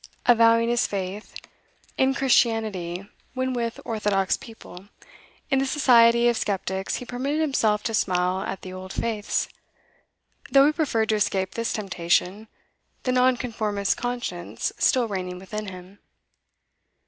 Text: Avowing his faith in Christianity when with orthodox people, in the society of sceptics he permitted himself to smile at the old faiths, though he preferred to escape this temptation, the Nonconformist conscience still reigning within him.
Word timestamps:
Avowing 0.25 0.67
his 0.67 0.87
faith 0.87 1.35
in 1.95 2.15
Christianity 2.15 3.07
when 3.35 3.53
with 3.53 3.79
orthodox 3.85 4.35
people, 4.35 4.87
in 5.51 5.59
the 5.59 5.65
society 5.67 6.27
of 6.27 6.35
sceptics 6.37 6.95
he 6.95 7.05
permitted 7.05 7.39
himself 7.39 7.83
to 7.83 7.93
smile 7.93 8.41
at 8.41 8.63
the 8.63 8.73
old 8.73 8.91
faiths, 8.93 9.47
though 10.49 10.65
he 10.65 10.71
preferred 10.71 11.09
to 11.09 11.15
escape 11.17 11.51
this 11.53 11.71
temptation, 11.71 12.47
the 13.03 13.11
Nonconformist 13.11 13.95
conscience 13.95 14.73
still 14.79 15.07
reigning 15.07 15.37
within 15.37 15.67
him. 15.67 15.99